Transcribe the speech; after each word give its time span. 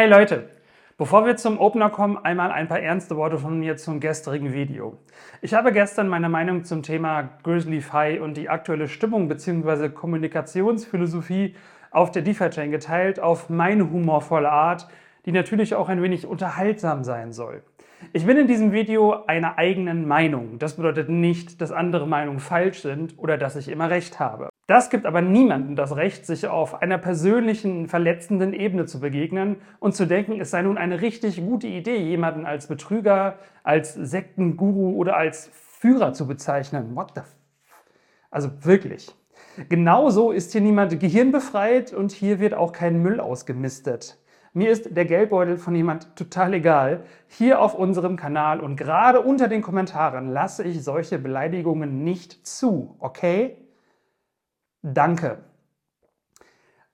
Hey 0.00 0.08
Leute, 0.08 0.48
bevor 0.96 1.26
wir 1.26 1.34
zum 1.34 1.58
Opener 1.58 1.90
kommen, 1.90 2.18
einmal 2.18 2.52
ein 2.52 2.68
paar 2.68 2.78
ernste 2.78 3.16
Worte 3.16 3.36
von 3.36 3.58
mir 3.58 3.76
zum 3.76 3.98
gestrigen 3.98 4.52
Video. 4.52 4.96
Ich 5.42 5.54
habe 5.54 5.72
gestern 5.72 6.06
meine 6.06 6.28
Meinung 6.28 6.62
zum 6.62 6.84
Thema 6.84 7.28
Grizzly 7.42 7.80
Fi 7.80 8.20
und 8.20 8.36
die 8.36 8.48
aktuelle 8.48 8.86
Stimmung 8.86 9.26
bzw. 9.26 9.88
Kommunikationsphilosophie 9.88 11.56
auf 11.90 12.12
der 12.12 12.22
DeFi-Chain 12.22 12.70
geteilt 12.70 13.18
auf 13.18 13.50
meine 13.50 13.90
humorvolle 13.90 14.52
Art, 14.52 14.86
die 15.26 15.32
natürlich 15.32 15.74
auch 15.74 15.88
ein 15.88 16.00
wenig 16.00 16.28
unterhaltsam 16.28 17.02
sein 17.02 17.32
soll. 17.32 17.64
Ich 18.12 18.24
bin 18.24 18.36
in 18.36 18.46
diesem 18.46 18.70
Video 18.70 19.24
einer 19.26 19.58
eigenen 19.58 20.06
Meinung. 20.06 20.60
Das 20.60 20.76
bedeutet 20.76 21.08
nicht, 21.08 21.60
dass 21.60 21.72
andere 21.72 22.06
Meinungen 22.06 22.38
falsch 22.38 22.82
sind 22.82 23.18
oder 23.18 23.36
dass 23.36 23.56
ich 23.56 23.68
immer 23.68 23.90
recht 23.90 24.20
habe. 24.20 24.48
Das 24.68 24.90
gibt 24.90 25.06
aber 25.06 25.22
niemandem 25.22 25.76
das 25.76 25.96
Recht, 25.96 26.26
sich 26.26 26.46
auf 26.46 26.82
einer 26.82 26.98
persönlichen, 26.98 27.88
verletzenden 27.88 28.52
Ebene 28.52 28.84
zu 28.84 29.00
begegnen 29.00 29.56
und 29.80 29.94
zu 29.94 30.04
denken, 30.04 30.38
es 30.42 30.50
sei 30.50 30.60
nun 30.60 30.76
eine 30.76 31.00
richtig 31.00 31.40
gute 31.40 31.66
Idee, 31.66 31.96
jemanden 31.96 32.44
als 32.44 32.66
Betrüger, 32.66 33.38
als 33.62 33.94
Sektenguru 33.94 34.94
oder 34.94 35.16
als 35.16 35.50
Führer 35.54 36.12
zu 36.12 36.26
bezeichnen. 36.26 36.94
What 36.94 37.12
the 37.14 37.22
f 37.22 37.34
Also 38.30 38.50
wirklich. 38.60 39.10
Genauso 39.70 40.32
ist 40.32 40.52
hier 40.52 40.60
niemand 40.60 41.00
gehirnbefreit 41.00 41.94
und 41.94 42.12
hier 42.12 42.38
wird 42.38 42.52
auch 42.52 42.72
kein 42.72 43.00
Müll 43.00 43.20
ausgemistet. 43.20 44.18
Mir 44.52 44.68
ist 44.68 44.94
der 44.94 45.06
Geldbeutel 45.06 45.56
von 45.56 45.74
jemand 45.74 46.14
total 46.14 46.52
egal. 46.52 47.04
Hier 47.26 47.62
auf 47.62 47.74
unserem 47.74 48.16
Kanal 48.16 48.60
und 48.60 48.76
gerade 48.76 49.22
unter 49.22 49.48
den 49.48 49.62
Kommentaren 49.62 50.28
lasse 50.28 50.62
ich 50.62 50.84
solche 50.84 51.18
Beleidigungen 51.18 52.04
nicht 52.04 52.46
zu, 52.46 52.96
okay? 52.98 53.56
Danke. 54.82 55.38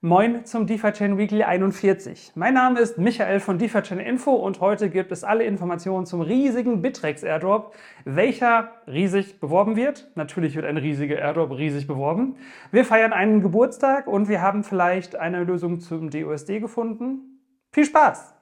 Moin 0.01 0.43
zum 0.45 0.65
DeFi 0.65 0.91
Chain 0.91 1.17
Weekly 1.19 1.43
41. 1.43 2.31
Mein 2.33 2.55
Name 2.55 2.79
ist 2.79 2.97
Michael 2.97 3.39
von 3.39 3.59
DeFi 3.59 3.81
Chain 3.83 3.99
Info 3.99 4.31
und 4.33 4.59
heute 4.59 4.89
gibt 4.89 5.11
es 5.11 5.23
alle 5.23 5.43
Informationen 5.43 6.07
zum 6.07 6.21
riesigen 6.21 6.81
Bittrex 6.81 7.21
Airdrop, 7.21 7.75
welcher 8.03 8.71
riesig 8.87 9.39
beworben 9.39 9.75
wird. 9.75 10.11
Natürlich 10.15 10.55
wird 10.55 10.65
ein 10.65 10.77
riesiger 10.77 11.17
Airdrop 11.19 11.51
riesig 11.51 11.85
beworben. 11.85 12.37
Wir 12.71 12.85
feiern 12.85 13.13
einen 13.13 13.41
Geburtstag 13.41 14.07
und 14.07 14.29
wir 14.29 14.41
haben 14.41 14.63
vielleicht 14.63 15.15
eine 15.15 15.43
Lösung 15.43 15.79
zum 15.79 16.09
DUSD 16.09 16.59
gefunden. 16.59 17.39
Viel 17.71 17.85
Spaß! 17.85 18.33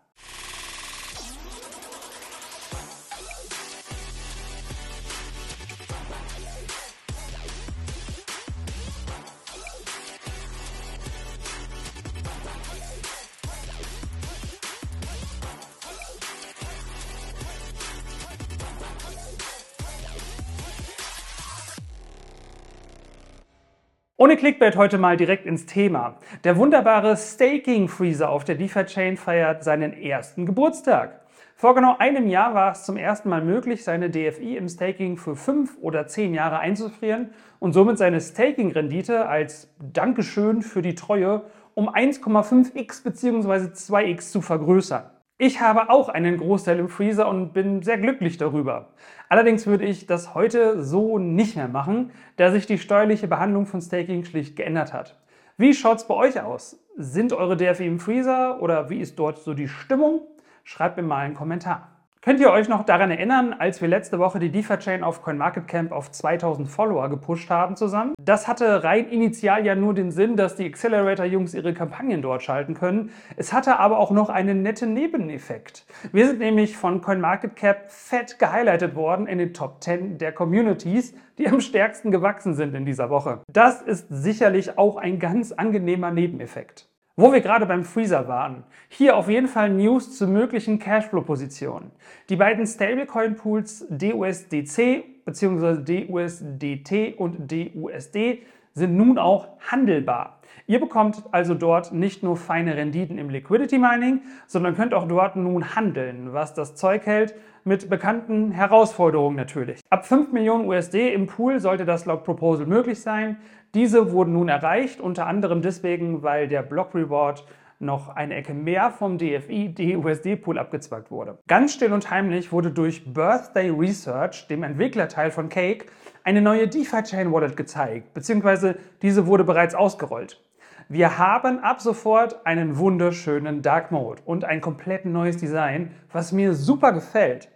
Ohne 24.24 24.38
Clickbait 24.38 24.78
heute 24.78 24.98
mal 24.98 25.18
direkt 25.18 25.46
ins 25.46 25.66
Thema. 25.66 26.16
Der 26.46 26.56
wunderbare 26.56 27.18
Staking 27.18 27.90
Freezer 27.90 28.30
auf 28.30 28.46
der 28.46 28.56
DeFi-Chain 28.56 29.18
feiert 29.18 29.66
seinen 29.66 29.92
ersten 29.92 30.46
Geburtstag. 30.46 31.20
Vor 31.58 31.76
genau 31.76 31.98
einem 31.98 32.28
Jahr 32.28 32.54
war 32.54 32.72
es 32.72 32.86
zum 32.86 32.96
ersten 32.96 33.28
Mal 33.28 33.44
möglich, 33.44 33.84
seine 33.84 34.10
DFI 34.10 34.56
im 34.56 34.70
Staking 34.70 35.18
für 35.18 35.36
fünf 35.36 35.78
oder 35.82 36.08
zehn 36.08 36.34
Jahre 36.34 36.60
einzufrieren 36.60 37.32
und 37.60 37.74
somit 37.74 37.98
seine 37.98 38.22
Staking-Rendite 38.22 39.28
als 39.28 39.76
Dankeschön 39.92 40.62
für 40.62 40.82
die 40.82 40.96
Treue 40.96 41.44
um 41.74 41.90
1,5x 41.90 43.04
bzw. 43.04 43.74
2x 43.74 44.32
zu 44.32 44.40
vergrößern. 44.40 45.04
Ich 45.46 45.60
habe 45.60 45.90
auch 45.90 46.08
einen 46.08 46.38
Großteil 46.38 46.80
im 46.80 46.88
Freezer 46.88 47.28
und 47.28 47.52
bin 47.52 47.82
sehr 47.82 47.98
glücklich 47.98 48.38
darüber. 48.38 48.94
Allerdings 49.28 49.68
würde 49.68 49.84
ich 49.84 50.06
das 50.06 50.34
heute 50.36 50.82
so 50.82 51.20
nicht 51.20 51.58
mehr 51.58 51.68
machen, 51.68 52.12
da 52.38 52.50
sich 52.50 52.66
die 52.66 52.78
steuerliche 52.78 53.28
Behandlung 53.28 53.66
von 53.66 53.82
Staking 53.82 54.24
schlicht 54.24 54.56
geändert 54.56 54.94
hat. 54.94 55.20
Wie 55.58 55.74
schaut 55.74 55.98
es 55.98 56.08
bei 56.08 56.14
euch 56.14 56.42
aus? 56.42 56.80
Sind 56.96 57.34
eure 57.34 57.58
DFI 57.58 57.88
im 57.88 58.00
Freezer 58.00 58.62
oder 58.62 58.90
wie 58.90 59.02
ist 59.02 59.20
dort 59.20 59.38
so 59.38 59.54
die 59.54 59.68
Stimmung? 59.68 60.22
Schreibt 60.64 60.96
mir 60.96 61.04
mal 61.04 61.26
einen 61.26 61.34
Kommentar. 61.34 61.93
Könnt 62.24 62.40
ihr 62.40 62.52
euch 62.52 62.70
noch 62.70 62.86
daran 62.86 63.12
erinnern, 63.12 63.52
als 63.52 63.82
wir 63.82 63.90
letzte 63.90 64.18
Woche 64.18 64.40
die 64.40 64.50
DeFi-Chain 64.50 65.04
auf 65.04 65.22
CoinMarketCamp 65.22 65.92
auf 65.92 66.10
2000 66.10 66.70
Follower 66.70 67.10
gepusht 67.10 67.50
haben 67.50 67.76
zusammen? 67.76 68.14
Das 68.18 68.48
hatte 68.48 68.86
rein 68.86 69.10
initial 69.10 69.66
ja 69.66 69.76
nur 69.76 69.94
den 69.94 70.10
Sinn, 70.10 70.38
dass 70.38 70.56
die 70.56 70.66
Accelerator-Jungs 70.66 71.54
ihre 71.54 71.74
Kampagnen 71.74 72.22
dort 72.22 72.42
schalten 72.42 72.76
können. 72.76 73.12
Es 73.36 73.52
hatte 73.52 73.78
aber 73.78 74.00
auch 74.00 74.12
noch 74.12 74.30
einen 74.30 74.62
netten 74.62 74.94
Nebeneffekt. 74.94 75.86
Wir 76.14 76.28
sind 76.28 76.40
nämlich 76.40 76.78
von 76.78 77.02
CoinMarketCap 77.02 77.92
fett 77.92 78.40
gehighlightet 78.40 78.96
worden 78.96 79.28
in 79.28 79.38
den 79.38 79.54
Top 79.54 79.84
10 79.84 80.18
der 80.18 80.32
Communities, 80.32 81.14
die 81.38 81.50
am 81.50 81.60
stärksten 81.60 82.10
gewachsen 82.10 82.54
sind 82.54 82.74
in 82.74 82.86
dieser 82.86 83.10
Woche. 83.10 83.42
Das 83.52 83.82
ist 83.82 84.08
sicherlich 84.08 84.78
auch 84.78 84.96
ein 84.96 85.20
ganz 85.20 85.52
angenehmer 85.52 86.12
Nebeneffekt. 86.12 86.88
Wo 87.16 87.32
wir 87.32 87.42
gerade 87.42 87.68
beim 87.68 87.84
Freezer 87.84 88.28
waren, 88.28 88.64
hier 88.90 89.16
auf 89.16 89.30
jeden 89.30 89.48
Fall 89.48 89.70
News 89.70 90.18
zu 90.18 90.28
möglichen 90.28 90.80
Cashflow-Positionen. 90.80 91.92
Die 92.30 92.36
beiden 92.36 92.66
Stablecoin-Pools 92.66 93.86
DUSDC 93.92 95.24
bzw. 95.24 96.08
DUSDT 96.08 97.20
und 97.20 97.52
DUSD 97.52 98.42
sind 98.74 98.98
nun 98.98 99.20
auch 99.20 99.50
handelbar. 99.60 100.40
Ihr 100.66 100.80
bekommt 100.80 101.22
also 101.32 101.54
dort 101.54 101.94
nicht 101.94 102.24
nur 102.24 102.36
feine 102.36 102.76
Renditen 102.76 103.20
im 103.20 103.30
Liquidity 103.30 103.78
Mining, 103.78 104.24
sondern 104.48 104.76
könnt 104.76 104.96
auch 104.96 105.08
dort 105.08 105.36
nun 105.36 105.76
handeln, 105.76 106.34
was 106.34 106.56
das 106.56 106.76
Zeug 106.76 107.06
hält 107.06 107.36
mit 107.66 107.90
bekannten 107.90 108.52
Herausforderungen 108.52 109.36
natürlich. 109.36 109.80
Ab 109.90 110.06
5 110.06 110.32
Millionen 110.32 110.68
USD 110.68 111.14
im 111.14 111.28
Pool 111.28 111.60
sollte 111.60 111.86
das 111.86 112.06
laut 112.06 112.24
Proposal 112.24 112.66
möglich 112.66 113.02
sein. 113.02 113.38
Diese 113.74 114.12
wurden 114.12 114.34
nun 114.34 114.50
erreicht, 114.50 115.00
unter 115.00 115.28
anderem 115.28 115.62
deswegen, 115.62 116.24
weil 116.24 116.48
der 116.48 116.62
Block 116.62 116.94
Reward 116.94 117.46
noch 117.80 118.10
eine 118.10 118.36
Ecke 118.36 118.54
mehr 118.54 118.92
vom 118.92 119.18
DFI 119.18 119.74
DUSD 119.74 120.36
Pool 120.38 120.58
abgezwackt 120.58 121.12
wurde. 121.12 121.38
Ganz 121.48 121.74
still 121.74 121.94
und 121.94 122.10
heimlich 122.10 122.52
wurde 122.52 122.72
durch 122.72 123.14
Birthday 123.14 123.70
Research, 123.70 124.48
dem 124.48 124.64
Entwicklerteil 124.64 125.32
von 125.32 125.50
Cake, 125.50 125.88
eine 126.24 126.42
neue 126.42 126.68
DeFi 126.68 127.04
Chain 127.04 127.32
Wallet 127.32 127.58
gezeigt, 127.58 128.14
beziehungsweise 128.14 128.78
diese 129.02 129.28
wurde 129.28 129.44
bereits 129.44 129.76
ausgerollt. 129.76 130.42
Wir 130.90 131.18
haben 131.18 131.60
ab 131.60 131.82
sofort 131.82 132.46
einen 132.46 132.78
wunderschönen 132.78 133.62
Dark 133.62 133.92
Mode 133.92 134.22
und 134.26 134.44
ein 134.44 134.62
komplett 134.62 135.06
neues 135.06 135.38
Design, 135.38 135.92
was 136.12 136.32
mir 136.32 136.54
super 136.54 136.92
gefällt. 136.92 137.50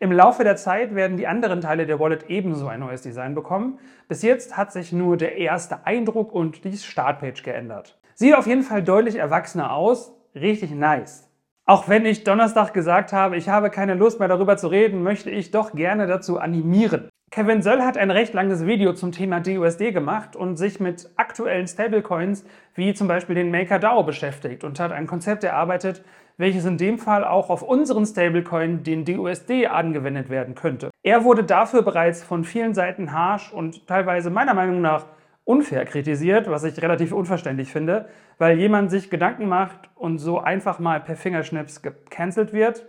Im 0.00 0.12
Laufe 0.12 0.44
der 0.44 0.56
Zeit 0.56 0.94
werden 0.94 1.16
die 1.16 1.26
anderen 1.26 1.60
Teile 1.60 1.84
der 1.84 1.98
Wallet 1.98 2.30
ebenso 2.30 2.68
ein 2.68 2.80
neues 2.80 3.02
Design 3.02 3.34
bekommen. 3.34 3.80
Bis 4.06 4.22
jetzt 4.22 4.56
hat 4.56 4.72
sich 4.72 4.92
nur 4.92 5.16
der 5.16 5.36
erste 5.36 5.86
Eindruck 5.86 6.32
und 6.32 6.64
die 6.64 6.76
Startpage 6.76 7.42
geändert. 7.42 7.98
Sieht 8.14 8.36
auf 8.36 8.46
jeden 8.46 8.62
Fall 8.62 8.82
deutlich 8.82 9.16
erwachsener 9.16 9.72
aus, 9.72 10.12
richtig 10.36 10.70
nice. 10.70 11.28
Auch 11.66 11.88
wenn 11.88 12.06
ich 12.06 12.24
Donnerstag 12.24 12.72
gesagt 12.72 13.12
habe, 13.12 13.36
ich 13.36 13.48
habe 13.48 13.70
keine 13.70 13.94
Lust 13.94 14.20
mehr 14.20 14.28
darüber 14.28 14.56
zu 14.56 14.68
reden, 14.68 15.02
möchte 15.02 15.30
ich 15.30 15.50
doch 15.50 15.72
gerne 15.72 16.06
dazu 16.06 16.38
animieren. 16.38 17.08
Kevin 17.30 17.60
Söll 17.60 17.82
hat 17.82 17.98
ein 17.98 18.10
recht 18.10 18.32
langes 18.32 18.64
Video 18.64 18.94
zum 18.94 19.12
Thema 19.12 19.40
DUSD 19.40 19.92
gemacht 19.92 20.34
und 20.34 20.56
sich 20.56 20.80
mit 20.80 21.10
aktuellen 21.16 21.66
Stablecoins 21.66 22.46
wie 22.74 22.94
zum 22.94 23.06
Beispiel 23.06 23.34
den 23.34 23.50
MakerDAO 23.50 24.02
beschäftigt 24.02 24.64
und 24.64 24.80
hat 24.80 24.92
ein 24.92 25.06
Konzept 25.06 25.44
erarbeitet, 25.44 26.02
welches 26.38 26.64
in 26.64 26.78
dem 26.78 26.98
Fall 26.98 27.24
auch 27.24 27.50
auf 27.50 27.62
unseren 27.62 28.06
Stablecoin, 28.06 28.82
den 28.82 29.04
DUSD, 29.04 29.66
angewendet 29.66 30.30
werden 30.30 30.54
könnte. 30.54 30.88
Er 31.02 31.24
wurde 31.24 31.44
dafür 31.44 31.82
bereits 31.82 32.22
von 32.22 32.44
vielen 32.44 32.72
Seiten 32.72 33.12
harsh 33.12 33.52
und 33.52 33.86
teilweise 33.86 34.30
meiner 34.30 34.54
Meinung 34.54 34.80
nach 34.80 35.04
unfair 35.44 35.84
kritisiert, 35.84 36.48
was 36.48 36.64
ich 36.64 36.80
relativ 36.80 37.12
unverständlich 37.12 37.70
finde, 37.70 38.08
weil 38.38 38.58
jemand 38.58 38.90
sich 38.90 39.10
Gedanken 39.10 39.48
macht 39.48 39.90
und 39.96 40.18
so 40.18 40.38
einfach 40.38 40.78
mal 40.78 41.00
per 41.00 41.16
Fingerschnips 41.16 41.82
gecancelt 41.82 42.54
wird. 42.54 42.86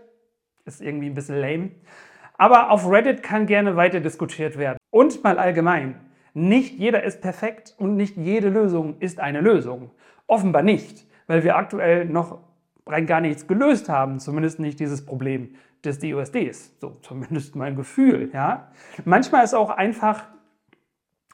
Ist 0.63 0.81
irgendwie 0.81 1.07
ein 1.07 1.13
bisschen 1.13 1.41
lame. 1.41 1.71
Aber 2.39 2.71
auf 2.71 2.89
Reddit 2.89 3.21
kann 3.21 3.47
gerne 3.47 3.75
weiter 3.75 3.99
diskutiert 3.99 4.57
werden. 4.57 4.77
Und 4.91 5.23
mal 5.25 5.37
allgemein, 5.37 5.99
nicht 6.33 6.79
jeder 6.79 7.03
ist 7.03 7.21
perfekt 7.21 7.75
und 7.77 7.97
nicht 7.97 8.15
jede 8.15 8.47
Lösung 8.47 8.95
ist 8.99 9.19
eine 9.19 9.41
Lösung. 9.41 9.91
Offenbar 10.25 10.63
nicht, 10.63 11.05
weil 11.27 11.43
wir 11.43 11.57
aktuell 11.57 12.05
noch 12.05 12.39
rein 12.87 13.05
gar 13.05 13.19
nichts 13.19 13.45
gelöst 13.45 13.89
haben, 13.89 14.19
zumindest 14.19 14.57
nicht 14.57 14.79
dieses 14.79 15.05
Problem 15.05 15.53
des 15.83 15.99
DUSDs. 15.99 16.77
So 16.79 16.97
zumindest 17.01 17.57
mein 17.57 17.75
Gefühl. 17.75 18.31
Ja? 18.33 18.71
Manchmal 19.03 19.43
ist 19.43 19.53
auch 19.53 19.69
einfach, 19.69 20.23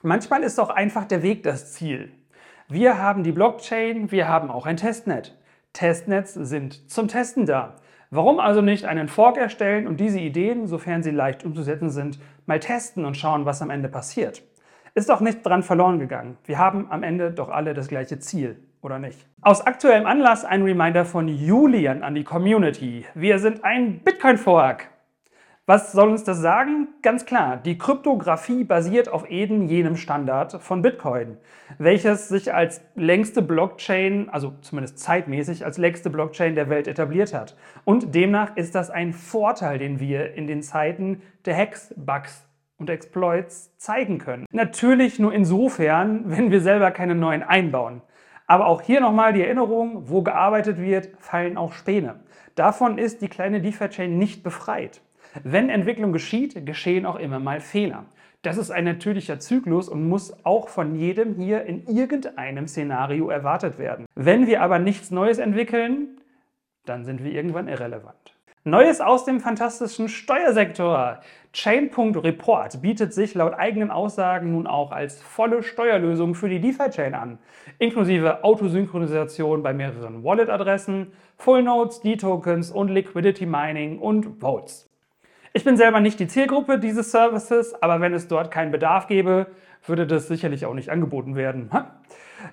manchmal 0.02 0.42
ist 0.42 0.60
auch 0.60 0.72
einfach 0.72 1.06
der 1.06 1.22
Weg 1.22 1.44
das 1.44 1.74
Ziel. 1.74 2.12
Wir 2.68 2.98
haben 2.98 3.22
die 3.22 3.32
Blockchain, 3.32 4.12
wir 4.12 4.28
haben 4.28 4.50
auch 4.50 4.66
ein 4.66 4.78
Testnet. 4.78 5.38
Testnets 5.72 6.34
sind 6.34 6.90
zum 6.90 7.08
Testen 7.08 7.46
da. 7.46 7.76
Warum 8.16 8.40
also 8.40 8.62
nicht 8.62 8.86
einen 8.86 9.10
Fork 9.10 9.36
erstellen 9.36 9.88
und 9.88 10.00
diese 10.00 10.20
Ideen, 10.20 10.68
sofern 10.68 11.04
sie 11.04 11.12
leicht 11.12 11.44
umzusetzen 11.44 11.90
sind, 11.90 12.18
mal 12.46 12.62
testen 12.62 13.04
und 13.04 13.18
schauen, 13.18 13.46
was 13.46 13.62
am 13.62 13.70
Ende 13.70 13.90
passiert? 13.90 14.42
Ist 14.94 15.10
doch 15.10 15.20
nichts 15.20 15.44
dran 15.44 15.64
verloren 15.64 16.00
gegangen. 16.00 16.38
Wir 16.46 16.58
haben 16.58 16.88
am 16.90 17.04
Ende 17.04 17.32
doch 17.32 17.50
alle 17.50 17.74
das 17.74 17.90
gleiche 17.90 18.18
Ziel, 18.20 18.58
oder 18.82 19.00
nicht? 19.00 19.20
Aus 19.42 19.60
aktuellem 19.60 20.06
Anlass 20.06 20.46
ein 20.46 20.62
Reminder 20.62 21.04
von 21.04 21.28
Julian 21.28 22.04
an 22.04 22.16
die 22.16 22.24
Community. 22.24 23.06
Wir 23.16 23.38
sind 23.40 23.66
ein 23.66 24.00
Bitcoin-Fork. 24.00 24.88
Was 25.68 25.94
soll 25.94 26.10
uns 26.10 26.24
das 26.24 26.42
sagen? 26.42 26.90
Ganz 27.02 27.26
klar, 27.26 27.58
die 27.58 27.80
Kryptographie 27.80 28.64
basiert 28.64 29.10
auf 29.10 29.28
eben 29.32 29.68
jenem 29.68 29.96
Standard 29.96 30.62
von 30.62 30.84
Bitcoin, 30.84 31.38
welches 31.80 32.30
sich 32.30 32.54
als 32.54 32.82
längste 32.94 33.42
Blockchain, 33.42 34.30
also 34.30 34.54
zumindest 34.62 35.00
zeitmäßig 35.00 35.66
als 35.66 35.80
längste 35.80 36.12
Blockchain 36.12 36.54
der 36.54 36.70
Welt 36.70 36.88
etabliert 36.88 37.34
hat. 37.34 37.58
Und 37.84 38.14
demnach 38.14 38.56
ist 38.56 38.76
das 38.76 38.92
ein 38.92 39.12
Vorteil, 39.12 39.80
den 39.80 40.00
wir 40.00 40.36
in 40.36 40.46
den 40.46 40.62
Zeiten 40.62 41.24
der 41.46 41.58
Hacks, 41.58 41.96
Bugs 41.98 42.48
und 42.78 42.92
Exploits 42.92 43.76
zeigen 43.78 44.20
können. 44.20 44.46
Natürlich 44.52 45.18
nur 45.18 45.34
insofern, 45.34 46.30
wenn 46.30 46.52
wir 46.52 46.62
selber 46.62 46.92
keine 46.92 47.16
neuen 47.16 47.42
einbauen. 47.42 48.04
Aber 48.46 48.68
auch 48.68 48.84
hier 48.84 49.02
nochmal 49.02 49.34
die 49.34 49.42
Erinnerung, 49.42 50.10
wo 50.10 50.22
gearbeitet 50.22 50.80
wird, 50.80 51.10
fallen 51.18 51.58
auch 51.58 51.74
Späne. 51.74 52.20
Davon 52.54 53.00
ist 53.00 53.24
die 53.24 53.30
kleine 53.30 53.62
DeFi-Chain 53.62 54.16
nicht 54.16 54.44
befreit. 54.44 55.02
Wenn 55.44 55.70
Entwicklung 55.70 56.14
geschieht, 56.14 56.66
geschehen 56.66 57.06
auch 57.06 57.18
immer 57.18 57.40
mal 57.40 57.60
Fehler. 57.60 58.06
Das 58.42 58.58
ist 58.58 58.70
ein 58.70 58.84
natürlicher 58.84 59.40
Zyklus 59.40 59.90
und 59.90 60.08
muss 60.08 60.46
auch 60.46 60.70
von 60.70 60.96
jedem 60.96 61.34
hier 61.34 61.66
in 61.66 61.88
irgendeinem 61.88 62.68
Szenario 62.68 63.30
erwartet 63.30 63.80
werden. 63.80 64.06
Wenn 64.14 64.46
wir 64.46 64.62
aber 64.62 64.78
nichts 64.78 65.10
Neues 65.10 65.40
entwickeln, 65.40 66.22
dann 66.86 67.06
sind 67.06 67.24
wir 67.24 67.32
irgendwann 67.32 67.68
irrelevant. 67.68 68.36
Neues 68.68 69.00
aus 69.02 69.26
dem 69.26 69.40
fantastischen 69.40 70.10
Steuersektor. 70.10 71.22
Chain.report 71.54 72.82
bietet 72.82 73.14
sich 73.14 73.36
laut 73.36 73.54
eigenen 73.54 73.92
Aussagen 73.92 74.52
nun 74.52 74.68
auch 74.68 74.92
als 74.92 75.22
volle 75.22 75.62
Steuerlösung 75.62 76.34
für 76.34 76.50
die 76.50 76.60
DeFi-Chain 76.60 77.14
an, 77.14 77.38
inklusive 77.78 78.44
Autosynchronisation 78.44 79.62
bei 79.62 79.74
mehreren 79.74 80.24
Wallet-Adressen, 80.24 81.12
Full 81.38 81.64
Nodes, 81.64 82.02
D-Tokens 82.02 82.72
und 82.72 82.90
Liquidity 82.90 83.46
Mining 83.46 84.00
und 84.00 84.40
Votes. 84.40 84.90
Ich 85.58 85.64
bin 85.64 85.78
selber 85.78 86.02
nicht 86.02 86.20
die 86.20 86.28
Zielgruppe 86.28 86.80
dieses 86.80 87.12
Services, 87.12 87.82
aber 87.82 88.02
wenn 88.02 88.14
es 88.14 88.28
dort 88.28 88.52
keinen 88.52 88.72
Bedarf 88.72 89.08
gäbe, 89.08 89.48
würde 89.88 90.06
das 90.06 90.28
sicherlich 90.28 90.66
auch 90.66 90.74
nicht 90.74 90.90
angeboten 90.90 91.38
werden. 91.38 91.72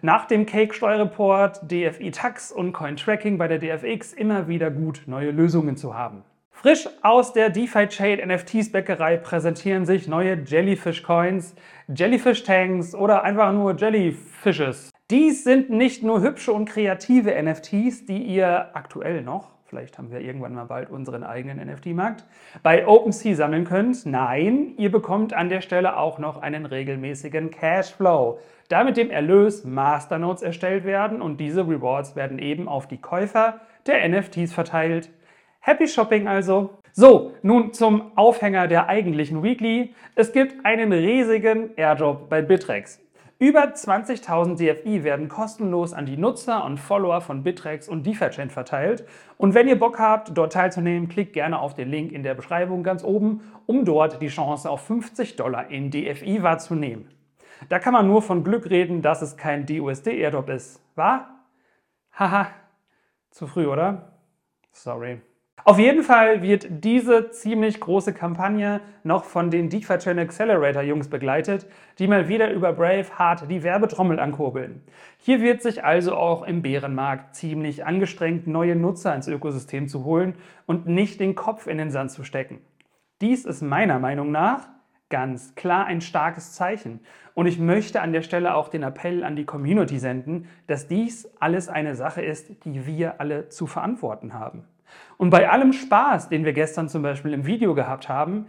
Nach 0.03 0.27
dem 0.27 0.47
Cake-Steuerreport, 0.47 1.63
DFI 1.69 2.13
Tax 2.13 2.53
und 2.53 2.73
Coin-Tracking 2.73 3.39
bei 3.39 3.49
der 3.49 3.59
DFX 3.59 4.13
immer 4.13 4.47
wieder 4.47 4.71
gut, 4.71 5.03
neue 5.07 5.33
Lösungen 5.33 5.77
zu 5.77 5.99
haben. 5.99 6.23
Frisch 6.53 6.89
aus 7.03 7.33
der 7.33 7.51
DeFi-Chain 7.51 8.21
NFTs-Bäckerei 8.29 9.17
präsentieren 9.17 9.85
sich 9.85 10.07
neue 10.07 10.35
Jellyfish-Coins, 10.35 11.57
Jellyfish-Tanks 11.93 12.95
oder 12.95 13.25
einfach 13.25 13.53
nur 13.53 13.75
Jellyfishes. 13.75 14.93
Dies 15.11 15.43
sind 15.43 15.71
nicht 15.71 16.05
nur 16.05 16.23
hübsche 16.23 16.53
und 16.53 16.67
kreative 16.67 17.35
NFTs, 17.43 18.07
die 18.07 18.23
ihr 18.23 18.77
aktuell 18.77 19.23
noch 19.23 19.51
vielleicht 19.73 19.97
haben 19.97 20.11
wir 20.11 20.21
irgendwann 20.21 20.53
mal 20.53 20.67
bald 20.67 20.91
unseren 20.91 21.25
eigenen 21.25 21.59
NFT-Markt, 21.59 22.27
bei 22.63 22.87
OpenSea 22.87 23.35
sammeln 23.35 23.65
könnt. 23.65 24.05
Nein, 24.05 24.75
ihr 24.77 24.93
bekommt 24.93 25.33
an 25.33 25.49
der 25.49 25.63
Stelle 25.63 25.97
auch 25.97 26.19
noch 26.19 26.43
einen 26.43 26.67
regelmäßigen 26.67 27.51
Cashflow, 27.51 28.39
da 28.69 28.85
mit 28.85 28.99
dem 28.99 29.11
Erlös 29.11 29.65
Masternodes 29.65 30.43
erstellt 30.43 30.85
werden 30.85 31.23
und 31.23 31.39
diese 31.39 31.67
Rewards 31.67 32.17
werden 32.17 32.39
eben 32.39 32.69
auf 32.69 32.87
die 32.87 32.99
Käufer 32.99 33.61
der 33.87 34.07
NFTs 34.07 34.53
verteilt. 34.53 35.09
Happy 35.61 35.89
Shopping 35.89 36.29
also! 36.29 36.79
So, 36.93 37.33
nun 37.41 37.73
zum 37.73 38.13
Aufhänger 38.15 38.69
der 38.69 38.91
eigentlichen 38.91 39.43
Weekly. 39.43 39.95
Es 40.15 40.33
gibt 40.33 40.67
einen 40.67 40.93
riesigen 40.93 41.71
Airdrop 41.77 42.29
bei 42.29 42.43
Bittrex. 42.43 43.02
Über 43.43 43.65
20.000 43.65 44.55
DFI 44.55 45.03
werden 45.03 45.27
kostenlos 45.27 45.95
an 45.95 46.07
die 46.07 46.17
Nutzer 46.17 46.65
und 46.65 46.79
Follower 46.79 47.21
von 47.21 47.43
Bittrex 47.43 47.89
und 47.89 48.07
DeFi-Chain 48.07 48.51
verteilt. 48.51 49.05
Und 49.37 49.55
wenn 49.55 49.67
ihr 49.67 49.77
Bock 49.77 49.99
habt, 49.99 50.39
dort 50.39 50.53
teilzunehmen, 50.53 51.09
klickt 51.09 51.33
gerne 51.33 51.59
auf 51.59 51.75
den 51.75 51.91
Link 51.91 52.13
in 52.13 52.23
der 52.23 52.35
Beschreibung 52.35 52.85
ganz 52.85 53.03
oben, 53.03 53.41
um 53.67 53.85
dort 53.85 54.23
die 54.23 54.29
Chance 54.29 54.71
auf 54.71 54.83
50 54.83 55.35
Dollar 55.35 55.73
in 55.73 55.91
DFI 55.91 56.45
wahrzunehmen. 56.45 57.09
Da 57.69 57.81
kann 57.81 57.93
man 57.93 58.07
nur 58.07 58.23
von 58.23 58.45
Glück 58.45 58.71
reden, 58.71 59.03
dass 59.03 59.23
es 59.23 59.37
kein 59.37 59.67
DUSD-Airdrop 59.67 60.49
ist. 60.49 60.81
War? 60.95 61.41
Haha, 62.13 62.47
zu 63.33 63.49
früh, 63.49 63.67
oder? 63.67 64.13
Sorry. 64.71 65.21
Auf 65.65 65.79
jeden 65.79 66.03
Fall 66.03 66.43
wird 66.43 66.67
diese 66.85 67.31
ziemlich 67.31 67.79
große 67.79 68.13
Kampagne 68.13 68.81
noch 69.05 69.23
von 69.23 69.49
den 69.49 69.71
DeFi 69.71 69.93
Accelerator 69.93 70.83
Jungs 70.83 71.09
begleitet, 71.09 71.69
die 72.01 72.09
mal 72.09 72.27
wieder 72.27 72.51
über 72.51 72.73
Braveheart 72.73 73.49
die 73.49 73.63
Werbetrommel 73.63 74.19
ankurbeln. 74.19 74.83
Hier 75.19 75.41
wird 75.41 75.63
sich 75.63 75.85
also 75.85 76.17
auch 76.17 76.43
im 76.43 76.63
Bärenmarkt 76.63 77.37
ziemlich 77.37 77.87
angestrengt, 77.87 78.49
neue 78.49 78.75
Nutzer 78.75 79.15
ins 79.15 79.29
Ökosystem 79.29 79.87
zu 79.87 80.05
holen 80.05 80.35
und 80.67 80.89
nicht 80.89 81.21
den 81.21 81.37
Kopf 81.37 81.69
in 81.69 81.79
den 81.79 81.93
Sand 81.93 82.11
zu 82.11 82.25
stecken. 82.25 82.59
Dies 83.21 83.45
ist 83.45 83.63
meiner 83.63 84.01
Meinung 84.01 84.33
nach 84.33 84.67
ganz 85.11 85.55
klar 85.55 85.85
ein 85.85 86.01
starkes 86.01 86.55
Zeichen. 86.55 86.99
Und 87.35 87.47
ich 87.47 87.61
möchte 87.61 88.01
an 88.01 88.13
der 88.13 88.23
Stelle 88.23 88.57
auch 88.57 88.69
den 88.69 88.83
Appell 88.83 89.23
an 89.23 89.37
die 89.37 89.45
Community 89.45 89.99
senden, 90.01 90.49
dass 90.67 90.89
dies 90.89 91.31
alles 91.39 91.69
eine 91.69 91.95
Sache 91.95 92.23
ist, 92.23 92.65
die 92.65 92.85
wir 92.85 93.21
alle 93.21 93.49
zu 93.49 93.69
verantworten 93.69 94.35
haben. 94.35 94.65
Und 95.17 95.31
bei 95.31 95.49
allem 95.49 95.73
Spaß, 95.73 96.29
den 96.29 96.45
wir 96.45 96.53
gestern 96.53 96.89
zum 96.89 97.03
Beispiel 97.03 97.33
im 97.33 97.47
Video 97.47 97.75
gehabt 97.75 98.09
haben, 98.09 98.47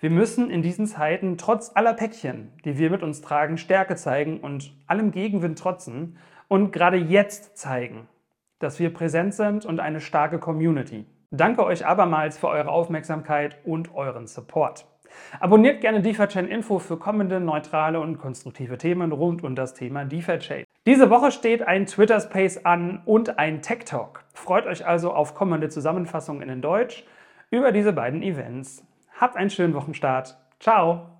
wir 0.00 0.10
müssen 0.10 0.50
in 0.50 0.62
diesen 0.62 0.86
Zeiten 0.86 1.38
trotz 1.38 1.72
aller 1.74 1.94
Päckchen, 1.94 2.52
die 2.64 2.78
wir 2.78 2.90
mit 2.90 3.02
uns 3.02 3.20
tragen, 3.20 3.56
Stärke 3.56 3.96
zeigen 3.96 4.40
und 4.40 4.74
allem 4.86 5.12
Gegenwind 5.12 5.58
trotzen 5.58 6.18
und 6.48 6.72
gerade 6.72 6.96
jetzt 6.96 7.56
zeigen, 7.56 8.08
dass 8.58 8.78
wir 8.78 8.92
präsent 8.92 9.34
sind 9.34 9.64
und 9.64 9.80
eine 9.80 10.00
starke 10.00 10.38
Community. 10.38 11.06
Danke 11.30 11.64
euch 11.64 11.86
abermals 11.86 12.38
für 12.38 12.48
eure 12.48 12.70
Aufmerksamkeit 12.70 13.56
und 13.64 13.94
euren 13.94 14.26
Support. 14.26 14.86
Abonniert 15.40 15.80
gerne 15.80 16.02
DeFi-Chain 16.02 16.48
Info 16.48 16.78
für 16.78 16.96
kommende 16.96 17.40
neutrale 17.40 18.00
und 18.00 18.18
konstruktive 18.18 18.78
Themen 18.78 19.12
rund 19.12 19.42
um 19.42 19.54
das 19.54 19.74
Thema 19.74 20.04
DeFi-Chain. 20.04 20.63
Diese 20.86 21.08
Woche 21.08 21.32
steht 21.32 21.66
ein 21.66 21.86
Twitter 21.86 22.20
Space 22.20 22.58
an 22.58 23.00
und 23.06 23.38
ein 23.38 23.62
Tech 23.62 23.84
Talk. 23.86 24.22
Freut 24.34 24.66
euch 24.66 24.86
also 24.86 25.14
auf 25.14 25.34
kommende 25.34 25.70
Zusammenfassungen 25.70 26.50
in 26.50 26.60
Deutsch 26.60 27.06
über 27.50 27.72
diese 27.72 27.94
beiden 27.94 28.22
Events. 28.22 28.84
Habt 29.18 29.36
einen 29.36 29.48
schönen 29.48 29.72
Wochenstart. 29.72 30.36
Ciao! 30.60 31.13